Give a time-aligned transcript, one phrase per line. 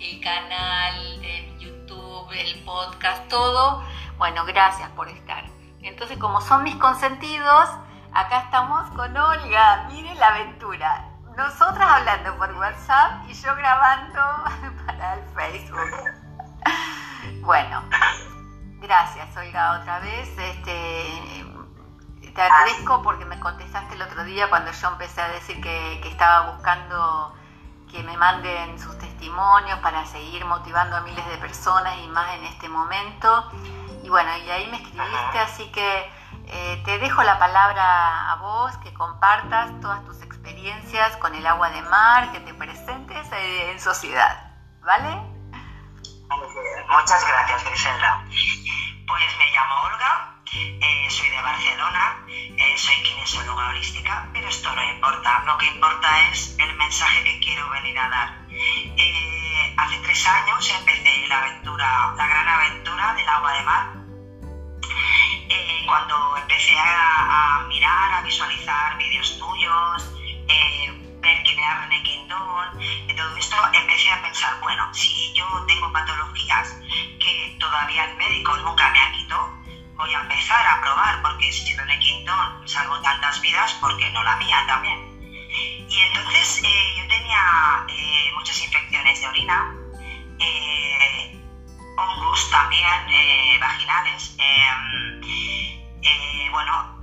[0.00, 3.84] el canal de YouTube, el podcast, todo.
[4.18, 5.44] Bueno, gracias por estar.
[5.82, 7.68] Entonces, como son mis consentidos,
[8.12, 9.88] acá estamos con Olga.
[9.90, 11.08] Miren la aventura.
[11.36, 14.20] Nosotras hablando por WhatsApp y yo grabando
[14.86, 16.24] para el Facebook.
[17.40, 17.82] Bueno,
[18.80, 20.28] gracias Olga otra vez.
[20.38, 21.44] Este,
[22.34, 26.52] te agradezco porque me contestaste el otro día cuando yo empecé a decir que, estaba
[26.52, 27.34] buscando
[27.94, 32.44] que me manden sus testimonios para seguir motivando a miles de personas y más en
[32.46, 33.52] este momento.
[34.02, 36.12] Y bueno, y ahí me escribiste, así que
[36.46, 41.70] eh, te dejo la palabra a vos, que compartas todas tus experiencias con el agua
[41.70, 45.14] de mar, que te presentes eh, en sociedad, ¿vale?
[46.88, 48.24] Muchas gracias, Griselda.
[49.06, 54.82] Pues me llamo Olga, eh, soy de Barcelona, eh, soy kinesióloga holística, pero esto no
[54.82, 55.42] importa.
[55.44, 58.38] Lo que importa es el mensaje que quiero venir a dar.
[58.96, 63.94] Eh, hace tres años empecé la aventura, la gran aventura del agua de mar.
[65.86, 69.83] cuando empecé a, mirar, a visualizar vídeos tuyos,
[83.04, 84.98] tantas vidas, ¿por qué no la mía también?
[85.88, 89.72] Y entonces eh, yo tenía eh, muchas infecciones de orina,
[90.40, 91.38] eh,
[91.96, 95.20] hongos también, vaginales, em,
[96.50, 96.98] bueno,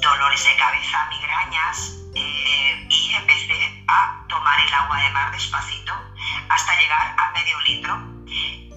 [0.00, 5.92] dolores de cabeza, migrañas, y empecé a tomar el agua de mar despacito
[6.48, 7.98] hasta llegar a medio litro.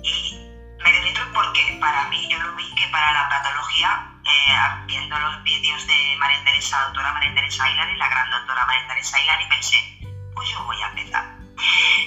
[0.04, 0.36] Y
[0.84, 5.44] medio litro porque para mí yo lo vi que para la patología, eh, viendo los
[5.44, 10.00] vídeos de María Teresa, doctora María Teresa y la gran doctora María Teresa y pensé,
[10.34, 11.38] pues yo voy a empezar.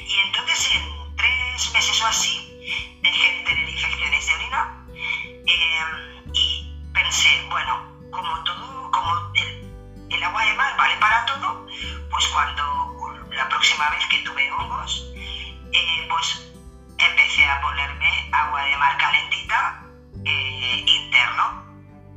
[0.07, 4.87] Y entonces en tres meses o así dejé de tener infecciones de orina
[5.47, 11.67] eh, y pensé, bueno, como todo, como el, agua de mar vale para todo,
[12.11, 15.07] pues cuando la próxima vez que tuve hongos,
[15.73, 16.51] eh, pues
[16.99, 19.83] empecé a ponerme agua de mar calentita
[20.25, 21.66] eh, interno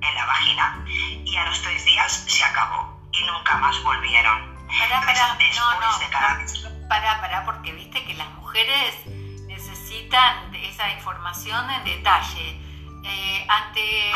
[0.01, 0.85] en la vagina
[1.25, 4.57] y a los tres días se acabó y nunca más volvieron.
[4.67, 8.95] Para, para, no, no, para, para, porque viste que las mujeres
[9.47, 12.61] necesitan esa información en detalle.
[13.03, 14.11] Eh, ante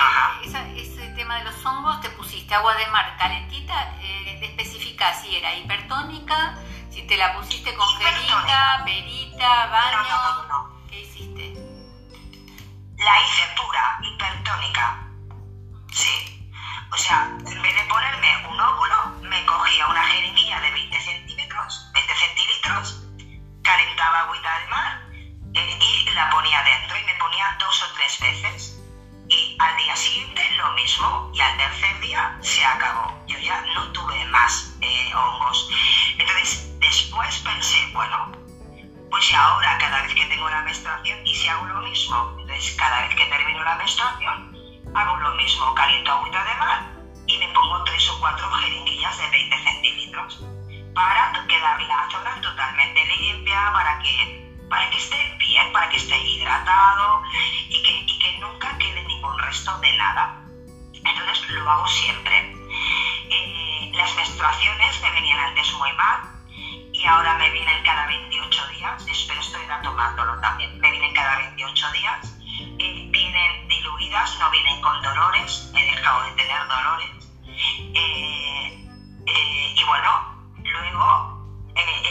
[0.75, 5.55] ese tema de los hongos, te pusiste agua de mar calentita, eh, especifica si era
[5.55, 6.55] hipertónica,
[6.89, 10.03] si te la pusiste con perita, perita, baño.
[10.03, 11.53] No, no, no, ¿Qué hiciste?
[12.97, 15.12] La hice pura, hipertónica.
[15.93, 16.49] Sí.
[16.91, 21.89] O sea, en vez de ponerme un óvulo, me cogía una jeringuilla de 20 centímetros,
[21.93, 23.01] 20 centilitros,
[23.63, 25.01] calentaba agüita de mar
[25.55, 28.79] eh, y la ponía dentro y me ponía dos o tres veces.
[29.29, 33.17] Y al día siguiente lo mismo y al tercer día se acabó.
[33.27, 35.69] Yo ya no tuve más eh, hongos.
[36.17, 38.31] Entonces, Después pensé, bueno,
[39.09, 43.01] pues ahora cada vez que tengo la menstruación y si hago lo mismo, entonces cada
[43.01, 44.52] vez que termino la menstruación,
[44.93, 46.83] hago lo mismo, caliento agüita de mar
[47.27, 50.39] y me pongo tres o cuatro jeringuillas de 20 centímetros
[50.93, 54.39] para quedar la zona totalmente limpia, para que,
[54.69, 57.21] para que esté bien, para que esté hidratado
[57.67, 60.29] y que, y que nunca quede ningún resto de nada.
[60.93, 62.51] Entonces lo hago siempre.
[63.29, 66.21] Eh, las menstruaciones me venían antes muy mal,
[66.93, 71.91] y ahora me vienen cada 28 días, espero estoy tomándolo también, me vienen cada 28
[71.91, 72.35] días,
[72.79, 77.09] eh, vienen diluidas, no vienen con dolores, he dejado de tener dolores.
[77.93, 78.87] Eh,
[79.25, 81.45] eh, y bueno, luego,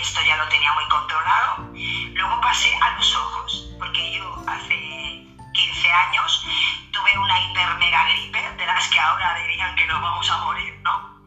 [0.01, 1.69] esto ya lo tenía muy controlado,
[2.15, 6.47] luego pasé a los ojos, porque yo hace 15 años
[6.93, 10.79] tuve una hiper mega gripe, de las que ahora dirían que nos vamos a morir,
[10.83, 11.19] ¿no?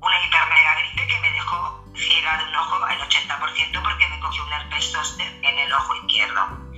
[0.00, 4.20] Una hiper mega gripe que me dejó ciega de un ojo al 80% porque me
[4.20, 6.68] cogió un herpes zóster en el ojo izquierdo.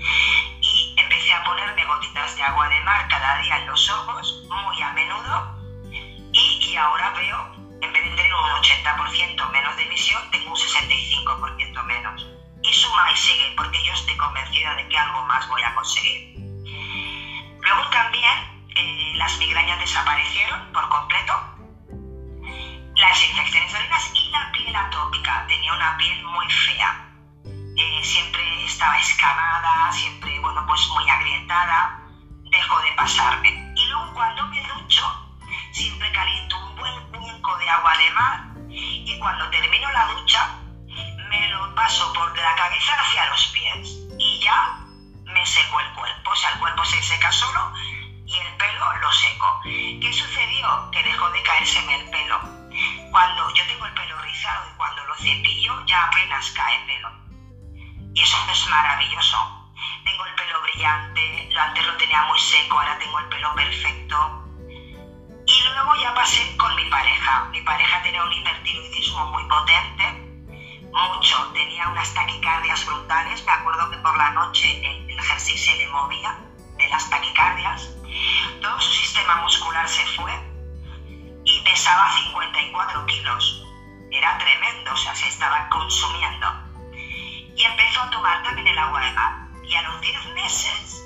[1.30, 4.90] Y a ponerme gotitas de agua de mar cada día en los ojos, muy a
[4.94, 5.56] menudo,
[6.32, 11.84] y, ahora veo, en vez de tener un 80% menos de visión, tengo un 65%
[11.84, 12.26] menos.
[12.64, 16.34] Y suma y sigue, porque yo estoy convencida de que algo más voy a conseguir.
[17.60, 21.32] Luego también eh, las migrañas desaparecieron por completo
[22.96, 23.78] las infecciones de
[24.14, 25.46] y la piel atópica.
[25.46, 27.09] Tenía una piel muy fea.
[27.76, 31.98] Eh, siempre estaba escamada, siempre, bueno, pues muy agrietada.
[32.50, 33.72] Dejó de pasarme.
[33.76, 35.04] Y luego cuando me ducho,
[35.72, 40.58] siempre caliento un buen cuenco de agua de mar y cuando termino la ducha,
[41.28, 44.76] me lo paso por la cabeza hacia los pies y ya
[45.24, 47.72] me seco el cuerpo, o sea, el cuerpo se seca solo
[48.26, 49.60] y el pelo lo seco.
[49.64, 50.90] ¿Qué sucedió?
[50.90, 52.40] Que dejó de caérseme el pelo.
[53.10, 57.29] Cuando yo tengo el pelo rizado y cuando lo cepillo ya apenas cae pelo.
[58.14, 59.36] Y eso es maravilloso.
[60.04, 64.44] Tengo el pelo brillante, antes lo tenía muy seco, ahora tengo el pelo perfecto.
[65.46, 67.44] Y luego ya pasé con mi pareja.
[67.50, 70.04] Mi pareja tenía un hipertiroidismo muy potente,
[70.92, 73.44] mucho, tenía unas taquicardias brutales.
[73.44, 76.38] Me acuerdo que por la noche el, jersey se le movía
[76.78, 77.90] de las taquicardias.
[78.60, 80.32] Todo su sistema muscular se fue
[81.44, 83.62] y pesaba 54 kilos.
[84.10, 86.48] Era tremendo, o sea, se estaba consumiendo.
[87.56, 89.32] Y empezó a tomar también el agua de mar.
[89.62, 91.02] Y a los 10 meses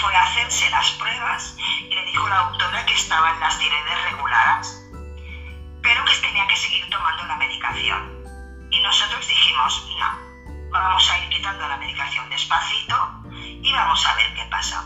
[0.00, 4.02] fue a hacerse las pruebas y le dijo la doctora que estaba en las tiroides
[4.10, 4.82] reguladas,
[5.82, 8.20] pero que tenía que seguir tomando la medicación.
[8.70, 14.34] Y nosotros dijimos, no, vamos a ir quitando la medicación despacito y vamos a ver
[14.34, 14.84] qué pasa.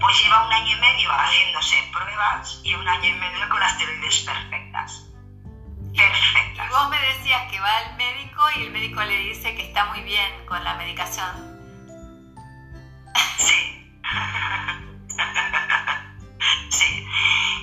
[0.00, 3.76] Pues lleva un año y medio haciéndose pruebas y un año y medio con las
[3.78, 5.11] tiroides perfectas.
[5.96, 6.66] Perfectas.
[6.66, 9.84] Y vos me decías que va al médico y el médico le dice que está
[9.86, 11.52] muy bien con la medicación.
[13.38, 13.94] Sí.
[16.70, 17.06] sí.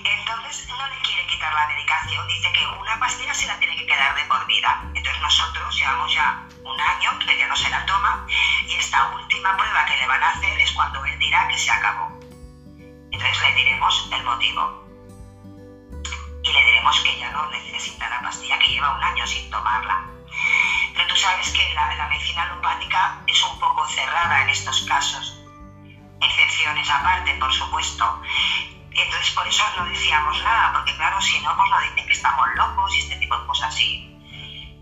[0.05, 3.85] Entonces no le quiere quitar la medicación, dice que una pastilla se la tiene que
[3.85, 4.81] quedar de por vida.
[4.93, 8.25] Entonces nosotros llevamos ya un año que ya no se la toma
[8.67, 11.71] y esta última prueba que le van a hacer es cuando él dirá que se
[11.71, 12.17] acabó.
[13.11, 14.88] Entonces le diremos el motivo.
[16.49, 20.03] Y le diremos que ya no necesita la pastilla, que lleva un año sin tomarla.
[20.95, 25.37] Pero tú sabes que la, la medicina alopática es un poco cerrada en estos casos.
[26.19, 28.21] Excepciones aparte, por supuesto.
[28.91, 32.47] Entonces por eso no decíamos nada, porque claro, si no, pues nos dicen que estamos
[32.55, 34.05] locos y este tipo de cosas así.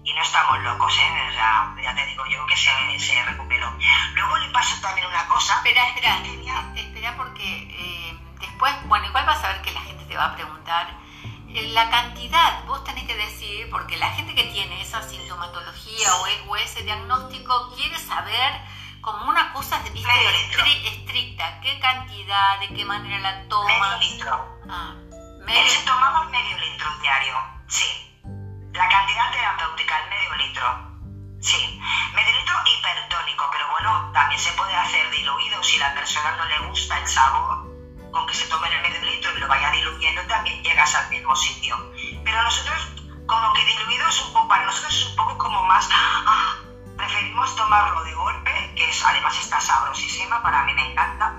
[0.03, 1.31] Y no estamos locos, ¿eh?
[1.33, 3.77] Sea, ya te digo yo que se, se recuperó.
[4.13, 5.55] Luego le pasó también una cosa.
[5.57, 6.17] Espera, espera,
[6.75, 10.35] espera porque eh, después, bueno, igual vas a ver que la gente te va a
[10.35, 11.06] preguntar.
[11.49, 16.51] Eh, La cantidad, vos tenés que decir, porque la gente que tiene esa sintomatología o,
[16.51, 18.61] o ese diagnóstico quiere saber
[19.01, 19.79] como una cosa.
[19.79, 23.99] Medio estri- estricta, qué cantidad, de qué manera la Medio tomas.
[23.99, 24.59] litro.
[24.69, 24.93] Ah,
[25.45, 27.35] medio- tomaba medio litro diario,
[27.67, 28.19] sí.
[28.73, 30.65] La cantidad terapéutica, el medio litro,
[31.41, 31.79] sí.
[32.13, 36.59] Medio litro hipertónico, pero bueno, también se puede hacer diluido si la persona no le
[36.67, 37.66] gusta el sabor.
[38.17, 41.35] Con que se tome el medio litro y lo vaya diluyendo, también llegas al mismo
[41.35, 41.77] sitio.
[42.25, 42.89] Pero nosotros,
[43.27, 45.87] como que diluido es un poco, para nosotros es un poco como más.
[45.91, 46.55] ah,
[46.97, 51.31] preferimos tomarlo de golpe, que es, además está sabrosísima, para mí me encanta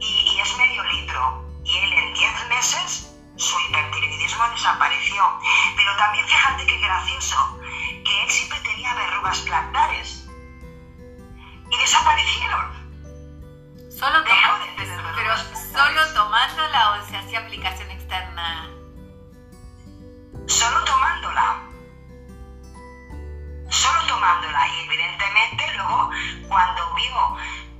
[0.00, 1.40] y, y es medio litro.
[1.62, 5.38] Y él en 10 meses su hipertiroidismo desapareció.
[5.76, 7.58] Pero también fíjate qué gracioso,
[8.04, 10.26] que él siempre tenía verrugas plantares.
[11.70, 12.75] Y desaparecieron.
[13.98, 14.30] Solo de
[14.76, 15.36] tener pero
[15.72, 18.68] solo tomándola o se hacía aplicación externa.
[20.46, 21.62] Solo tomándola.
[23.70, 24.68] Solo tomándola.
[24.68, 26.10] Y evidentemente luego,
[26.46, 27.36] cuando vio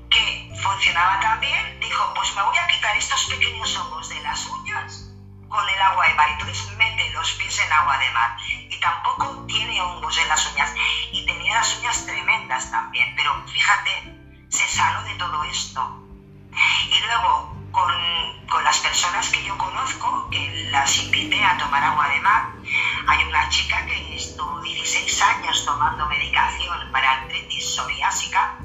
[0.08, 4.46] que funcionaba tan bien, dijo, pues me voy a quitar estos pequeños hongos de las
[4.46, 5.12] uñas
[5.48, 6.28] con el agua de mar.
[6.30, 8.36] Entonces mete los pies en agua de mar.
[8.70, 10.72] Y tampoco tiene hongos en las uñas.
[11.12, 13.14] Y tenía las uñas tremendas también.
[13.16, 16.05] Pero fíjate, se sanó de todo esto.
[16.88, 17.92] Y luego, con,
[18.48, 22.46] con las personas que yo conozco, que las invité a tomar agua de mar,
[23.06, 28.56] hay una chica que estuvo 16 años tomando medicación para artritis psoriásica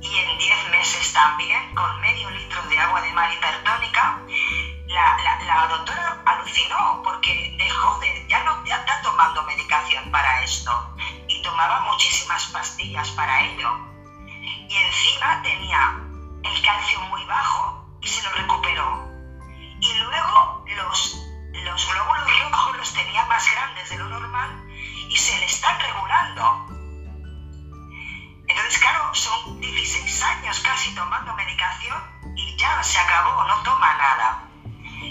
[0.00, 4.16] y en 10 meses también, con medio litro de agua de mar hipertónica,
[4.88, 10.40] la, la- la doctora alucinó porque dejó de, ya no ya está tomando medicación para
[10.42, 10.72] esto
[11.28, 13.76] y tomaba muchísimas pastillas para ello.
[14.68, 15.92] Y encima tenía
[16.42, 19.04] el calcio muy bajo y se lo recuperó.
[19.80, 21.16] Y luego los,
[21.52, 24.64] los glóbulos rojos los tenía más grandes de lo normal
[25.08, 26.66] y se le están regulando.
[28.46, 32.02] Entonces, claro, son 16 años casi tomando medicación
[32.36, 34.50] y ya se acabó, no toma nada.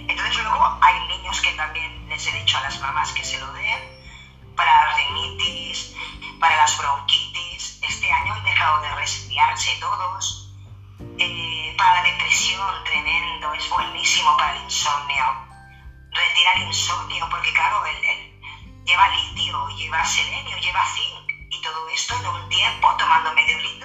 [0.07, 3.51] Entonces luego hay niños que también les he dicho a las mamás que se lo
[3.53, 3.99] den
[4.55, 5.95] para rinitis,
[6.39, 7.79] para las bronquitis.
[7.81, 10.38] Este año han dejado de resfriarse todos.
[11.17, 15.23] Eh, para la depresión, tremendo, es buenísimo para el insomnio.
[16.11, 21.87] Retira el insomnio porque claro, él, él lleva litio, lleva selenio, lleva zinc y todo
[21.87, 23.78] esto en un tiempo tomando medio litro.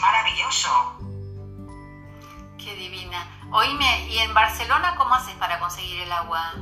[0.00, 0.96] Maravilloso.
[2.58, 3.26] Qué divina.
[3.52, 6.52] Oíme, ¿y en Barcelona cómo haces para conseguir el agua?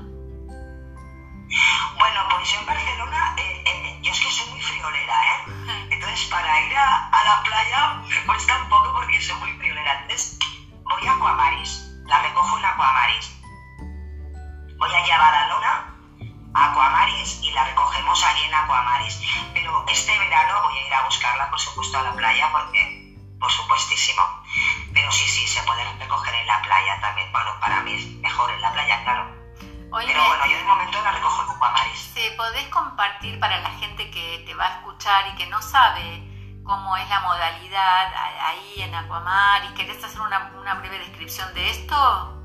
[1.99, 5.87] Bueno, pues yo en Barcelona, eh, eh, yo es que soy muy friolera, ¿eh?
[5.91, 10.03] Entonces para ir a, la playa me cuesta un poco porque soy muy friolera.
[10.03, 10.39] Entonces
[10.85, 13.35] voy a Aquamaris, la recojo en Aquamaris.
[14.79, 15.95] Voy allá a Badalona,
[16.55, 19.21] a Aquamaris, y la recogemos allí en Aquamaris.
[19.55, 22.98] Pero este verano voy a ir a buscarla, por supuesto, a la playa porque,
[23.39, 24.23] por supuestísimo.
[24.93, 27.31] Pero sí, sí, se puede recoger en la playa también.
[27.33, 29.39] Bueno, para mí es mejor en la playa, claro
[29.91, 31.99] pero bueno, yo de momento la recojo en Aquamaris.
[32.15, 36.23] ¿Se podés compartir para la gente que te va a escuchar y que no sabe
[36.63, 39.71] cómo es la modalidad ahí en Aquamaris?
[39.73, 42.45] ¿Querés hacer una, una breve descripción de esto?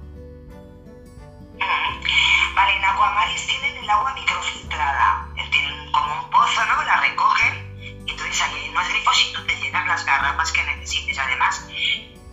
[2.56, 5.28] Vale, en Aquamaris tienen el agua microfiltrada.
[5.52, 6.82] Tienen como un pozo, ¿no?
[6.84, 7.73] La recogen y
[8.08, 8.44] entonces
[8.90, 11.18] grifos y tú te llenas las garrafas que necesites.
[11.18, 11.66] Además,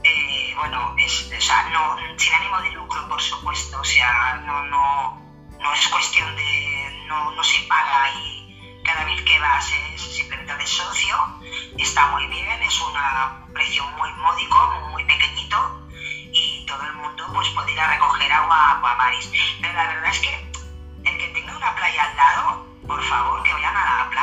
[0.02, 4.62] eh, bueno, es, o sea, no, sin ánimo de lucro, por supuesto, o sea, no,
[4.64, 5.20] no,
[5.58, 10.56] no es cuestión de, no, no se paga y cada vez que vas es simplemente
[10.56, 11.16] de socio,
[11.78, 12.92] está muy bien, es un
[13.52, 15.86] precio muy módico, muy pequeñito
[16.32, 19.30] y todo el mundo pues puede a recoger agua, agua maris.
[19.60, 20.50] Pero la verdad es que
[21.04, 24.19] el que tenga una playa al lado, por favor, que vayan a la playa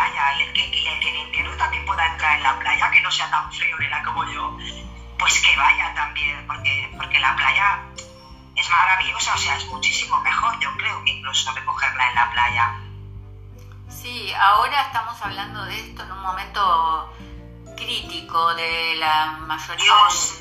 [3.07, 4.57] no sea tan friolera como yo
[5.17, 7.79] pues que vaya también, porque, porque la playa
[8.53, 12.75] es maravillosa, o sea, es muchísimo mejor, yo creo, que incluso recogerla en la playa.
[13.87, 17.13] Sí, ahora estamos hablando de esto en un momento
[17.77, 19.93] crítico de la mayoría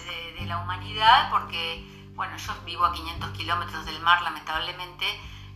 [0.07, 5.07] de, de, la humanidad, porque, bueno, yo vivo a 500 kilómetros del mar, lamentablemente,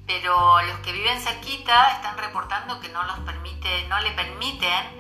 [0.07, 5.00] pero los que viven cerquita están reportando que no los permite, no le permiten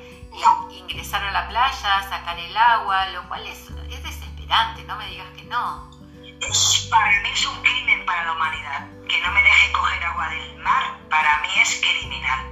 [0.71, 5.29] ingresar a la playa, sacar el agua, lo cual es, es desesperante, no me digas
[5.37, 5.91] que no.
[6.91, 8.89] para mí es un crimen para la humanidad.
[9.09, 12.47] Que no me deje coger agua del mar, para mí es criminal.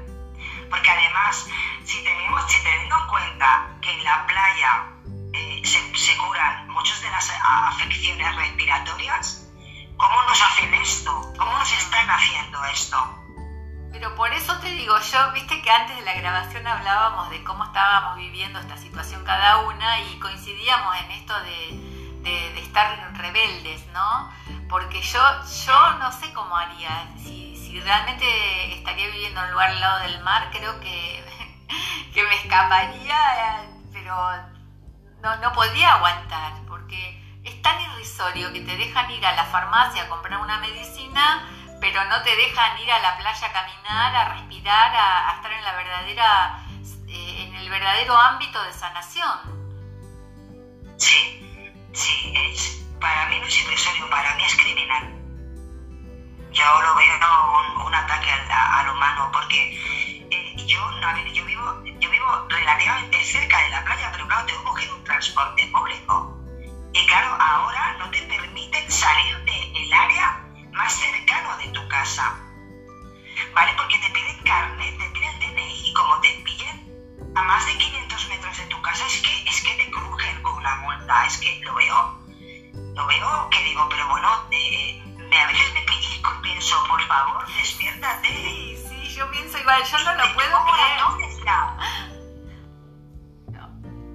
[0.71, 1.47] Porque además,
[1.85, 4.87] si tenemos, si teniendo en cuenta que en la playa
[5.33, 9.47] eh, se, se, curan muchas de las afecciones respiratorias,
[9.97, 11.33] ¿cómo nos hacen esto?
[11.39, 13.18] ¿Cómo nos están haciendo esto?
[13.93, 17.65] Pero por eso te digo, yo, viste que antes de la grabación hablábamos de cómo
[17.65, 24.31] estábamos viviendo esta situación cada una y coincidíamos en esto de, de, estar rebeldes, ¿no?
[24.69, 25.21] Porque yo,
[25.67, 30.01] yo no sé cómo haría, si, si realmente estaría viviendo en un lugar al lado
[30.01, 31.25] del mar, creo que,
[32.15, 34.15] que me escaparía, pero
[35.23, 40.03] no, no podría aguantar, porque es tan irrisorio que te dejan ir a la farmacia
[40.03, 41.49] a comprar una medicina
[41.81, 45.63] pero no te dejan ir a la playa a caminar, a respirar, a, estar en
[45.63, 46.65] la verdadera,
[47.07, 49.39] eh, en el verdadero ámbito de sanación.
[50.97, 55.15] Sí, sí, es, para mí no es irrisorio, para mí es criminal.
[56.51, 61.83] Yo lo veo un, un ataque al, al, humano, porque eh, yo, a yo vivo,
[62.01, 66.35] yo vivo relativamente cerca de la playa, pero claro, tengo que coger un transporte público.
[66.93, 72.35] Y claro, ahora no te permiten salir del área más cercano de tu casa.
[73.55, 73.73] ¿Vale?
[73.77, 76.89] Porque te piden carne, te piden DNI y como te pillen
[77.35, 80.55] a más de 500 metros de tu casa es que, es que te crujen con
[80.55, 81.27] una multa.
[81.27, 82.19] Es que lo veo,
[82.95, 85.03] lo veo que digo, pero bueno, eh,
[85.37, 88.29] a veces me pellizco y pienso, por favor, despiértate.
[88.29, 90.99] Sí, sí, yo pienso igual, yo no lo puedo creer.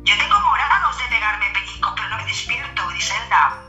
[0.03, 3.63] Yo tengo morados de pegarme pellizcos, pero no me despierto, Griselda.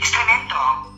[0.00, 0.97] Es tremendo.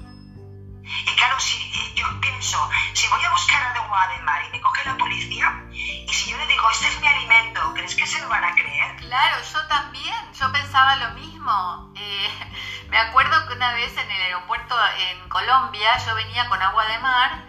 [1.07, 4.85] Y claro, si yo pienso, si voy a buscar agua de mar y me coge
[4.85, 8.29] la policía, y si yo le digo, este es mi alimento, ¿crees que se lo
[8.29, 8.97] van a creer?
[8.97, 11.93] Claro, yo también, yo pensaba lo mismo.
[11.97, 12.31] Eh,
[12.89, 16.99] me acuerdo que una vez en el aeropuerto en Colombia yo venía con agua de
[16.99, 17.45] mar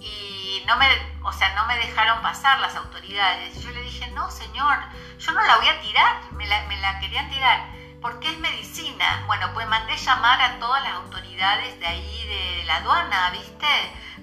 [0.00, 0.86] y no me,
[1.22, 3.62] o sea, no me dejaron pasar las autoridades.
[3.62, 4.78] Yo le dije, no, señor,
[5.18, 9.24] yo no la voy a tirar, me la querían tirar, porque es medicina.
[9.26, 13.66] Bueno, pues mandé llamar a todas las autoridades de ahí, de la aduana, ¿viste?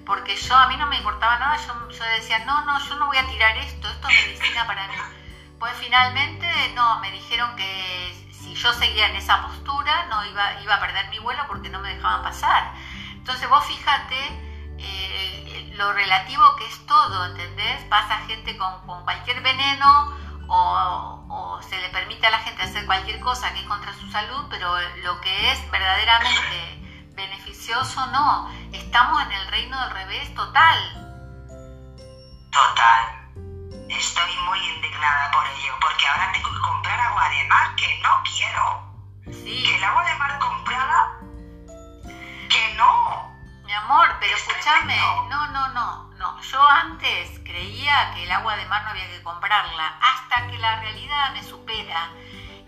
[0.06, 3.16] Porque yo, a mí no me importaba nada, yo, decía, no, no, yo no voy
[3.16, 4.94] a tirar esto, esto es medicina para mí.
[5.58, 6.46] Pues finalmente,
[6.76, 11.08] no, me dijeron que si yo seguía en esa postura, no iba, iba a perder
[11.08, 12.72] mi vuelo porque no me dejaban pasar.
[13.14, 14.16] Entonces vos fíjate
[14.78, 17.82] eh, lo relativo que es todo, ¿entendés?
[17.90, 20.22] Pasa gente con cualquier veneno
[20.54, 24.10] o, o, se le permite a la gente hacer cualquier cosa que es contra su
[24.10, 28.50] salud, pero lo que es verdaderamente beneficioso no.
[28.72, 30.78] Estamos en el reino del revés total.
[32.50, 33.32] Total.
[33.88, 38.22] Estoy muy indignada por ello, porque ahora tengo que comprar agua de mar que no
[38.24, 39.34] quiero.
[39.42, 39.64] Sí.
[39.64, 41.18] Que el agua de mar comprada,
[42.50, 43.31] que no.
[43.72, 44.96] Amor, pero Es escúchame,
[45.28, 46.40] no, no, no, no.
[46.42, 50.80] Yo antes creía que el agua de mar no había que comprarla, hasta que la
[50.80, 52.10] realidad me supera.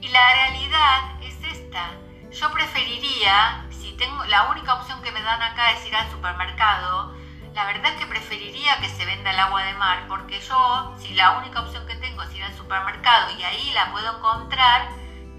[0.00, 1.90] Y la realidad es esta.
[2.30, 7.14] Yo preferiría, si tengo la única opción que me dan acá es ir al supermercado,
[7.52, 11.14] la verdad es que preferiría que se venda el agua de mar, porque yo, si
[11.14, 14.88] la única opción que tengo es ir al supermercado y ahí la puedo encontrar,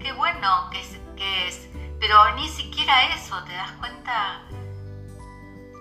[0.00, 0.80] qué bueno que
[1.16, 1.68] que es.
[1.98, 4.40] Pero ni siquiera eso, ¿te das cuenta?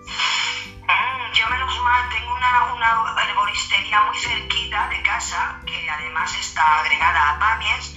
[0.06, 6.80] Mm, yo menos mal tengo una, una herboristería muy cerquita de casa, que además está
[6.80, 7.95] agregada a Pamies,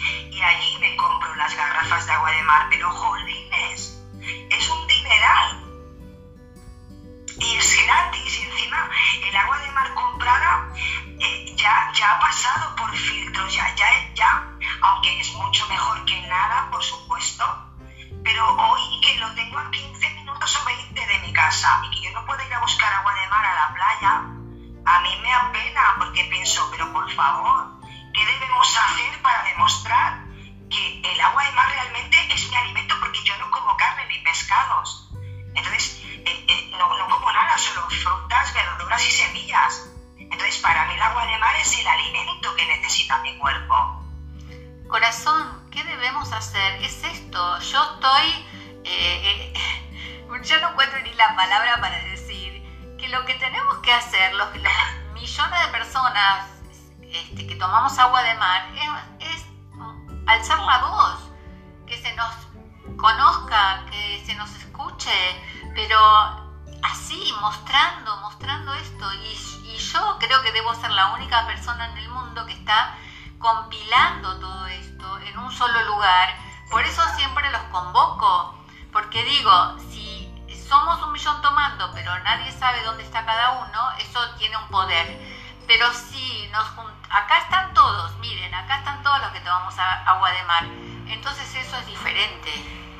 [85.78, 86.66] Pero si nos
[87.08, 90.64] acá están todos, miren, acá están todos los que tomamos agua de mar.
[91.06, 92.52] Entonces eso es diferente,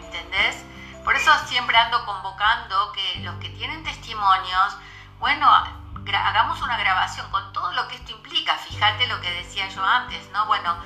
[0.04, 0.64] ¿entendés?
[1.02, 4.76] Por eso siempre ando convocando que los que tienen testimonios,
[5.18, 8.56] bueno, hagamos una grabación con todo lo que esto implica.
[8.58, 10.46] Fíjate lo que decía yo antes, ¿no?
[10.46, 10.76] Bueno,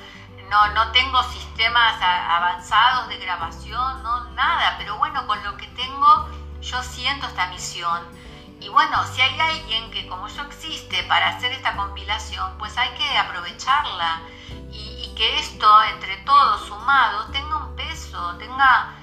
[0.48, 6.26] no, no tengo sistemas avanzados de grabación, no nada, pero bueno, con lo que tengo
[6.62, 8.00] yo siento esta misión.
[8.62, 12.90] Y bueno, si hay alguien que como yo existe para hacer esta compilación, pues hay
[12.90, 14.22] que aprovecharla
[14.70, 18.94] y, que esto, entre todos sumados, tenga un peso, tenga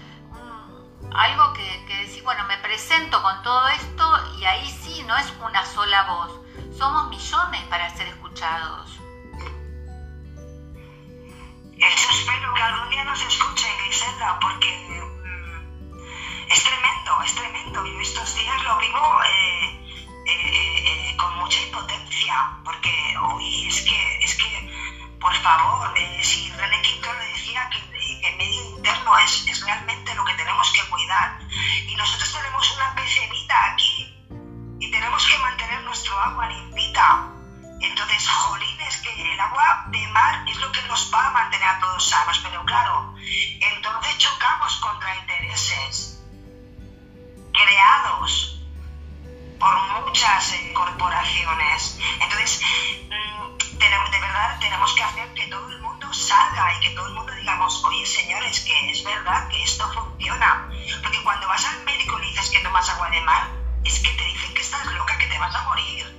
[1.14, 5.66] algo que, decir, bueno, me presento con todo esto y ahí sí, no es una
[5.66, 6.40] sola voz,
[6.78, 8.98] somos millones para ser escuchados.
[11.78, 15.09] Espero que algún nos escuchen, Griselda, porque
[16.50, 17.86] es tremendo, es tremendo.
[17.86, 19.80] Yo estos días lo vivo eh,
[20.26, 26.82] eh, eh, con mucha impotencia, porque hoy es que, es que, por favor, si René
[26.82, 27.80] Quinto le decía que,
[28.28, 31.40] el medio interno es, es realmente lo que tenemos que cuidar,
[31.88, 34.14] y nosotros tenemos una pecenita aquí,
[34.80, 37.28] y tenemos que mantener nuestro agua limpita.
[37.82, 41.80] Entonces, jolines, que el agua de mar es lo que nos va a mantener a
[41.80, 43.16] todos sanos, pero claro,
[43.62, 46.19] entonces chocamos contra intereses
[47.52, 48.58] creados
[49.60, 51.98] por muchas eh, corporaciones.
[52.22, 52.62] Entonces,
[53.10, 57.10] mm, de verdad tenemos que hacer que todo el mundo salga y que todo el
[58.50, 60.68] es que es verdad que esto funciona.
[61.02, 63.50] Porque cuando vas al médico y dices que tomas agua de mar,
[63.84, 66.19] es que te dicen que estás loca, que te vas a morir.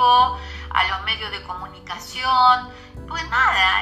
[0.00, 2.70] A los medios de comunicación,
[3.08, 3.80] pues nada,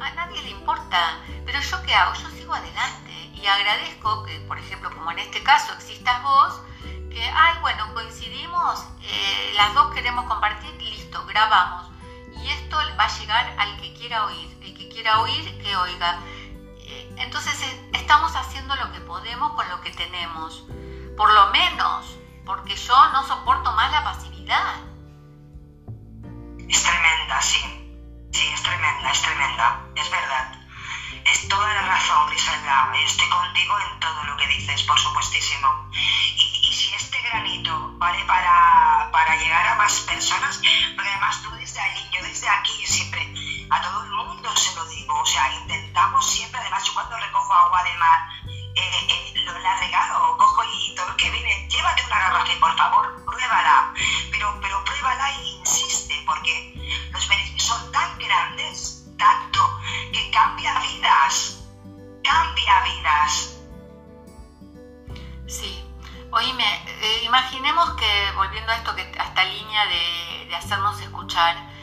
[0.00, 1.18] a nadie le importa.
[1.44, 2.14] Pero yo qué hago?
[2.14, 6.60] Yo sigo adelante y agradezco que, por ejemplo, como en este caso existas vos,
[7.10, 11.90] que, ay, bueno, coincidimos, eh, las dos queremos compartir, listo, grabamos.
[12.42, 16.18] Y esto va a llegar al que quiera oír, el que quiera oír, que oiga.
[16.78, 20.64] Eh, entonces eh, estamos haciendo lo que podemos con lo que tenemos,
[21.16, 24.93] por lo menos, porque yo no soporto más la pasividad.
[26.68, 27.60] Es tremenda, sí.
[28.32, 30.52] Sí, es tremenda, es tremenda, es verdad.
[31.24, 32.92] Es toda la razón, Griselda.
[33.04, 35.68] Estoy contigo en todo lo que dices, por supuestísimo.
[35.92, 40.60] Y, y si este granito vale para, para, llegar a más personas,
[40.94, 43.32] porque además tú desde allí, yo desde aquí siempre,
[43.70, 45.18] a todo el mundo se lo digo.
[45.20, 48.20] O sea, intentamos siempre, además yo cuando recojo agua de mar,
[48.74, 53.24] eh, lo, la regalo, cojo y todo lo que viene, llévate una garrafa por favor,
[53.24, 53.94] pruébala.
[54.30, 56.74] Pero, pero pruébala y insiste, porque
[57.10, 59.80] los beneficios son tan grandes, tanto,
[60.12, 61.62] que cambia vidas.
[62.22, 63.60] Cambia vidas.
[65.46, 65.84] Sí.
[66.32, 71.73] Oíme, eh, imaginemos que, volviendo a esto, que a esta línea de hacernos escuchar,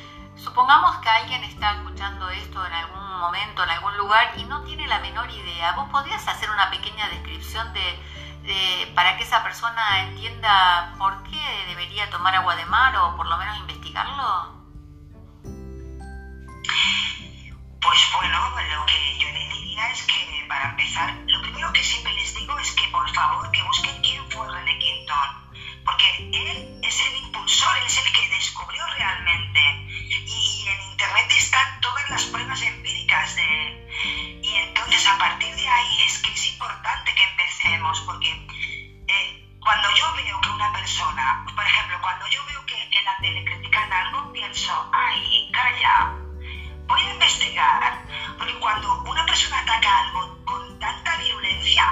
[0.44, 4.88] supongamos que alguien está escuchando esto en algún momento, en algún lugar, y no tiene
[4.88, 5.74] la menor idea.
[5.74, 8.00] ¿Vos podrías hacer una pequeña descripción de,
[8.44, 13.28] de, para que esa persona entienda por qué debería tomar agua de mar o por
[13.28, 14.62] lo menos investigarlo?
[17.82, 18.51] Pues bueno,
[40.82, 46.12] persona, por ejemplo, cuando yo veo que en la tele critican algo, pienso, ay, calla,
[46.88, 48.04] voy a investigar,
[48.36, 51.86] porque cuando una persona ataca algo con tanta virulencia,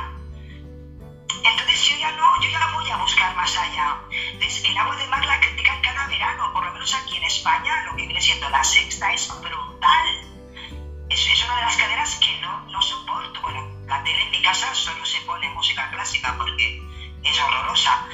[1.44, 4.02] entonces yo ya no, yo ya voy a buscar más allá.
[4.10, 7.84] Entonces, el agua de mar la critican cada verano, por lo menos aquí en España,
[7.84, 10.08] lo que viene siendo la sexta es brutal.
[11.10, 13.40] Es, es una de las cadenas que no, no soporto.
[13.42, 16.82] Bueno, la tele en mi casa solo se pone música clásica porque
[17.24, 18.08] es horrorosa.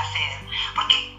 [0.00, 0.38] Hacer,
[0.74, 1.15] porque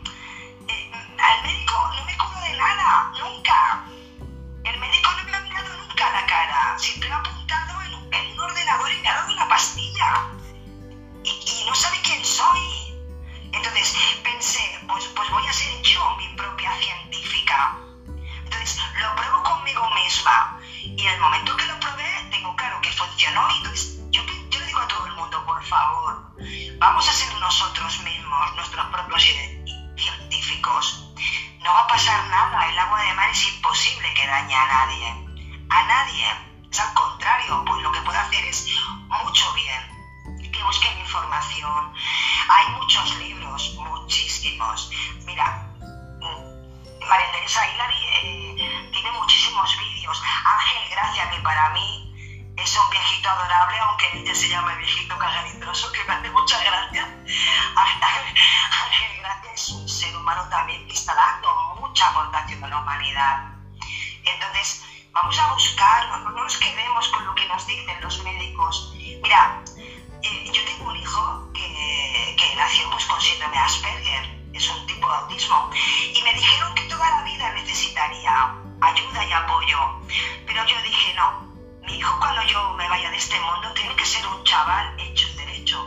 [80.45, 81.41] Pero yo dije, no,
[81.83, 85.27] mi hijo cuando yo me vaya de este mundo tiene que ser un chaval hecho
[85.35, 85.83] derecho.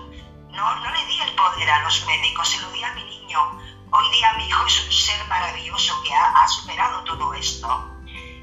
[0.50, 3.40] No, no le di el poder a los médicos, se lo di a mi niño.
[3.90, 7.68] Hoy día mi hijo es un ser maravilloso que ha, ha superado todo esto.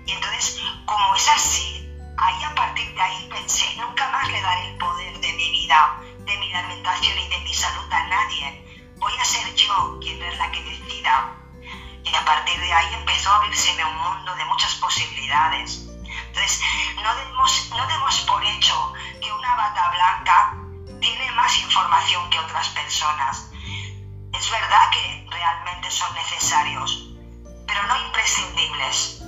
[0.07, 4.71] Y entonces, como es así, ahí a partir de ahí pensé, nunca más le daré
[4.71, 8.85] el poder de mi vida, de mi alimentación y de mi salud a nadie.
[8.97, 11.37] Voy a ser yo quien es la que decida
[12.11, 15.87] y a partir de ahí empezó a abrirse un mundo de muchas posibilidades.
[16.27, 16.61] Entonces,
[17.03, 20.53] no demos, no demos por hecho que una bata blanca
[21.01, 23.49] tiene más información que otras personas.
[24.33, 27.09] Es verdad que realmente son necesarios,
[27.65, 29.21] pero no imprescindibles.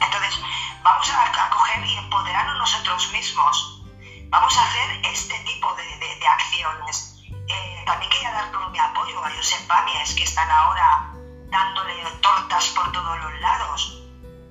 [0.00, 0.40] Entonces,
[0.82, 3.82] vamos a, coger y empoderarnos nosotros mismos.
[4.28, 5.84] Vamos a hacer este tipo de,
[6.26, 7.16] acciones.
[7.48, 11.14] Eh, también quería dar todo mi apoyo a Josep Pamies, que están ahora
[11.54, 14.02] dándole tortas por todos los lados.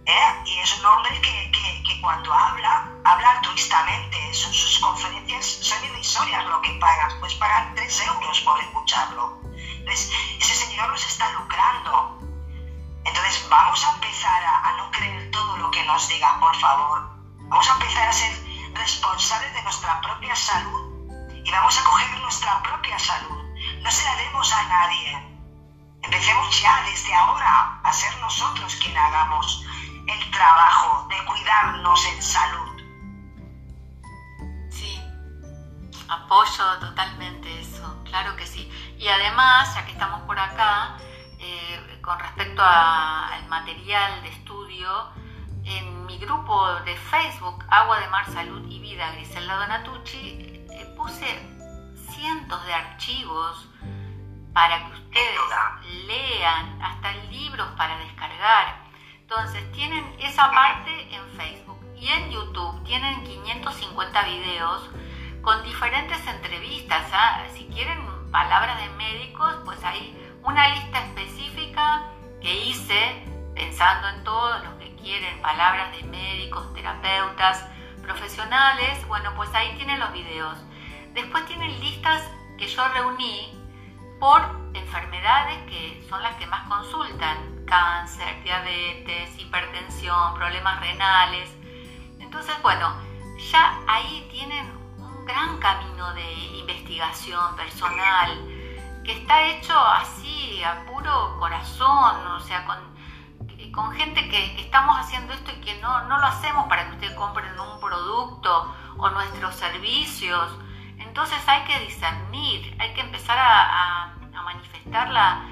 [0.06, 0.42] ¿eh?
[0.46, 4.34] Y es un hombre que, que, cuando habla, habla altruistamente.
[4.34, 9.38] Sus, conferencias son irrisorias lo que pagas, pues pagan 3 euros por escucharlo.
[9.80, 12.20] Entonces, ese señor nos está lucrando.
[13.04, 17.02] Entonces, vamos a empezar a, a no creer todo lo que nos digan, por favor.
[17.50, 18.34] Vamos a empezar a ser
[18.74, 21.12] responsables de nuestra propia salud
[21.44, 23.44] y vamos a coger nuestra propia salud.
[23.82, 25.33] No se la demos a nadie
[26.94, 29.66] desde ahora a ser nosotros quien hagamos
[30.08, 32.82] el trabajo de cuidarnos en salud.
[34.70, 35.02] Sí,
[36.08, 38.72] apoyo totalmente eso, claro que sí.
[39.00, 40.98] Y además, ya que estamos por acá,
[41.40, 45.10] eh, con respecto al material de estudio,
[45.66, 51.26] en mi grupo de Facebook, Agua de Mar, Salud y Vida, Griselda Donatucci, eh, puse
[52.12, 53.68] cientos de archivos
[54.54, 55.40] para que ustedes
[56.08, 58.84] lean, hasta libros para descargar.
[59.22, 64.90] Entonces, tienen esa parte en Facebook y en YouTube tienen 550 videos
[65.42, 67.04] con diferentes entrevistas.
[67.12, 67.44] ¿ah?
[67.54, 68.00] Si quieren
[68.32, 72.04] palabras de médicos, pues hay una lista específica
[72.42, 77.66] que hice pensando en todos los que quieren palabras de médicos, terapeutas,
[78.02, 79.08] profesionales.
[79.08, 80.58] Bueno, pues ahí tienen los videos.
[81.14, 83.63] Después tienen listas que yo reuní
[84.24, 84.42] por
[84.74, 91.54] enfermedades que son las que más consultan, cáncer, diabetes, hipertensión, problemas renales.
[92.22, 92.96] Entonces, bueno,
[93.52, 98.30] ya ahí tienen un gran camino de investigación personal
[99.04, 105.52] que está hecho así, a puro corazón, o sea, con, gente que estamos haciendo esto
[105.52, 110.50] y que no, no lo hacemos para que ustedes compren un producto o nuestros servicios.
[111.14, 115.46] Entonces hay que discernir, hay que empezar a manifestar la,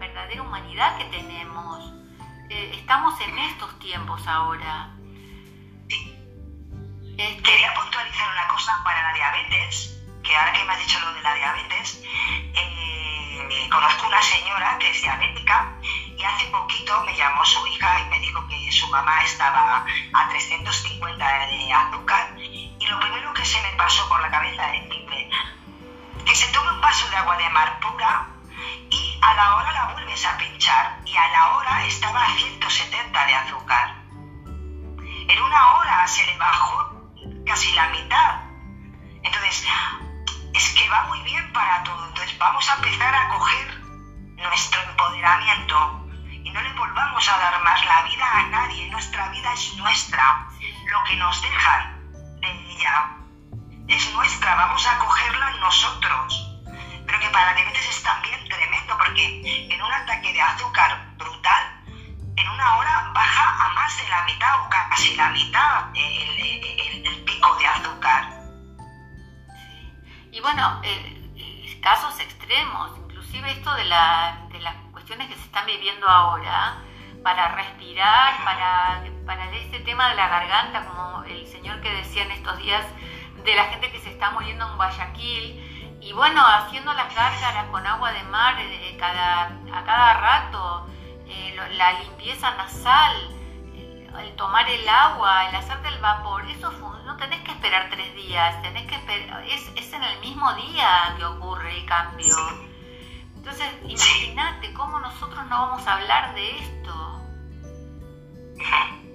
[0.00, 1.94] verdadera humanidad que tenemos.
[2.50, 4.90] Eh, estamos en estos tiempos ahora.
[5.88, 7.42] Este...
[7.44, 11.22] Quería puntualizar una cosa para la diabetes, que ahora que me has dicho lo de
[11.22, 12.02] la diabetes,
[12.52, 15.76] eh, conozco una señora que es diabética
[16.18, 20.28] y hace poquito me llamó su hija y me dijo que su mamá estaba a
[20.28, 22.35] 350 de azúcar
[22.88, 24.88] lo primero que se me pasó por la cabeza es
[26.24, 28.28] que se tome un vaso de agua de mar pura
[28.90, 33.26] y a la hora la vuelves a pinchar y a la hora estaba a 170
[33.26, 33.94] de azúcar.
[35.28, 37.10] En una hora se le bajó
[37.44, 38.40] casi la mitad.
[39.22, 39.66] Entonces,
[40.54, 42.06] es que va muy bien para todo.
[42.08, 43.80] Entonces, vamos a empezar a coger
[44.36, 46.06] nuestro empoderamiento
[46.44, 48.88] y no le volvamos a dar más la vida a nadie.
[48.90, 50.48] Nuestra vida es nuestra.
[50.86, 51.95] Lo que nos dejan
[53.88, 56.52] es nuestra, vamos a cogerla nosotros.
[57.06, 61.84] Pero que para diabetes es también tremendo, porque en un ataque de azúcar brutal,
[62.36, 67.56] en una hora baja a más de la mitad o casi la mitad el, pico
[67.56, 68.30] de azúcar.
[70.32, 75.66] Y bueno, eh, casos extremos, inclusive esto de, la, de las cuestiones que se están
[75.66, 76.78] viviendo ahora,
[77.26, 82.30] para respirar, para, para ese tema de la garganta, como el señor que decía en
[82.30, 82.84] estos días,
[83.42, 87.84] de la gente que se está muriendo en Guayaquil y bueno, haciendo las gárgaras con
[87.84, 90.86] agua de mar eh, cada, a cada rato,
[91.26, 93.16] eh, la limpieza nasal,
[94.20, 96.70] el tomar el agua, el hacerte el vapor, eso
[97.04, 98.94] no tenés que esperar tres días, tenés que
[99.52, 102.36] es, es en el mismo día que ocurre el cambio.
[103.34, 107.15] Entonces, imagínate cómo nosotros no vamos a hablar de esto.